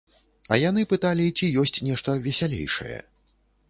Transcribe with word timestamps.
А 0.55 0.57
яны 0.69 0.85
пыталі, 0.95 1.27
ці 1.37 1.51
ёсць 1.67 1.79
нешта 1.91 2.19
весялейшае. 2.27 2.99